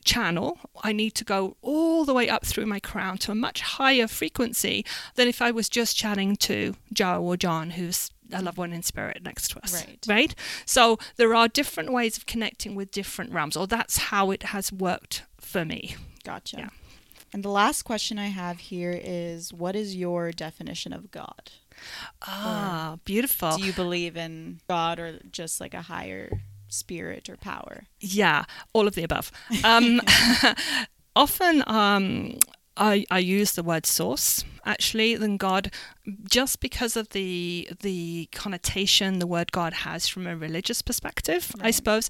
[0.03, 3.61] channel, I need to go all the way up through my crown to a much
[3.61, 8.57] higher frequency than if I was just chatting to Joe or John, who's a loved
[8.57, 9.73] one in spirit next to us.
[9.73, 10.05] Right.
[10.07, 10.35] Right?
[10.65, 14.71] So there are different ways of connecting with different realms, or that's how it has
[14.71, 15.95] worked for me.
[16.23, 16.57] Gotcha.
[16.57, 16.69] Yeah.
[17.31, 21.51] And the last question I have here is what is your definition of God?
[22.23, 23.57] Ah, beautiful.
[23.57, 27.83] Do you believe in God or just like a higher spirit or power?
[27.99, 29.31] Yeah, all of the above.
[29.63, 30.01] Um,
[31.15, 32.39] often um,
[32.79, 35.71] I, I use the word source actually than God
[36.23, 41.71] just because of the the connotation the word God has from a religious perspective, I
[41.71, 42.09] suppose.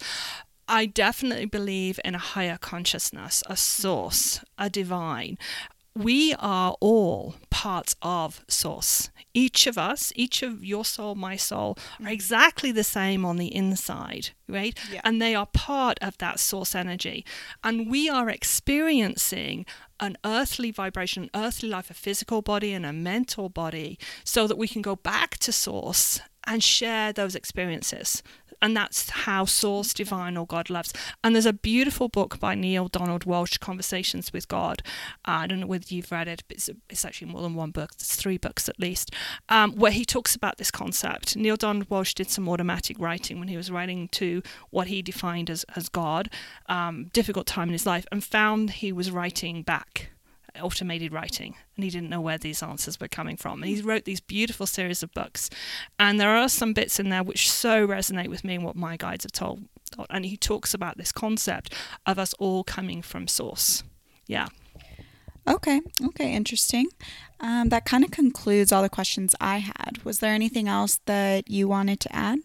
[0.67, 5.39] I definitely believe in a higher consciousness, a source, a divine.
[5.95, 9.09] We are all parts of source.
[9.33, 12.11] Each of us, each of your soul, my soul, are mm.
[12.11, 14.77] exactly the same on the inside, right?
[14.91, 15.01] Yeah.
[15.03, 17.25] And they are part of that source energy.
[17.63, 19.65] And we are experiencing
[19.99, 24.57] an earthly vibration, an earthly life, a physical body and a mental body, so that
[24.57, 28.23] we can go back to source and share those experiences.
[28.61, 30.93] And that's how Source, Divine, or God loves.
[31.23, 34.81] And there's a beautiful book by Neale Donald Walsch, Conversations with God.
[35.27, 37.71] Uh, I don't know whether you've read it, but it's, it's actually more than one
[37.71, 37.91] book.
[37.93, 39.13] It's three books at least,
[39.49, 41.35] um, where he talks about this concept.
[41.35, 45.49] Neale Donald Walsch did some automatic writing when he was writing to what he defined
[45.49, 46.29] as, as God,
[46.67, 50.11] um, difficult time in his life, and found he was writing back
[50.61, 54.05] automated writing and he didn't know where these answers were coming from and he wrote
[54.05, 55.49] these beautiful series of books
[55.97, 58.97] and there are some bits in there which so resonate with me and what my
[58.97, 59.63] guides have told
[60.09, 61.73] and he talks about this concept
[62.05, 63.83] of us all coming from source
[64.27, 64.47] yeah
[65.47, 66.87] Okay, okay, interesting.
[67.39, 69.97] Um, that kind of concludes all the questions I had.
[70.03, 72.39] Was there anything else that you wanted to add?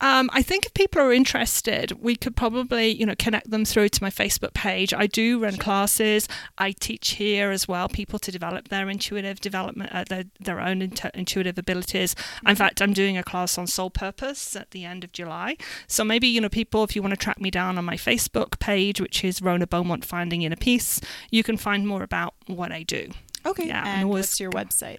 [0.00, 3.88] Um, I think if people are interested, we could probably, you know, connect them through
[3.90, 4.92] to my Facebook page.
[4.92, 6.28] I do run classes.
[6.58, 10.82] I teach here as well, people to develop their intuitive development, uh, their, their own
[10.82, 12.14] intu- intuitive abilities.
[12.46, 15.56] In fact, I'm doing a class on soul purpose at the end of July.
[15.86, 18.58] So maybe, you know, people, if you want to track me down on my Facebook
[18.58, 21.00] page, which is Rona Beaumont Finding Inner Peace,
[21.30, 23.10] you can find more about what I do.
[23.46, 24.98] Okay, Yeah, and what's your website?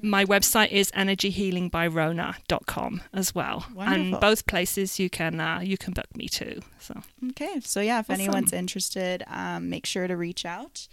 [0.00, 3.66] My website is energyhealingbyrona.com as well.
[3.74, 4.02] Wonderful.
[4.14, 6.60] And both places you can uh, you can book me too.
[6.78, 8.20] So Okay, so yeah, if Awesome.
[8.20, 10.88] anyone's interested, um, make sure to reach out.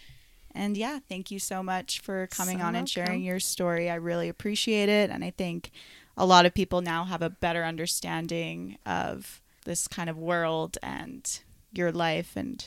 [0.56, 3.90] And yeah, thank you so much for coming So on and sharing your story.
[3.90, 5.10] I really appreciate it.
[5.10, 5.72] And I think
[6.16, 11.40] a lot of people now have a better understanding of this kind of world and
[11.72, 12.64] your life and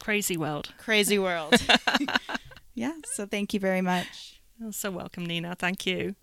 [0.00, 0.74] crazy world.
[0.78, 1.54] crazy world.
[2.74, 4.40] yeah, so thank you very much.
[4.58, 5.54] You're so welcome, Nina.
[5.54, 6.14] Thank you.